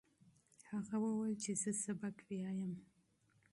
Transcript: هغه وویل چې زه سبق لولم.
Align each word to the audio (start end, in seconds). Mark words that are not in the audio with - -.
هغه 0.69 0.95
وویل 1.03 1.35
چې 1.43 1.51
زه 1.61 1.71
سبق 1.83 2.15
لولم. 2.27 2.73